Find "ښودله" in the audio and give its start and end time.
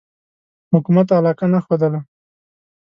1.65-1.99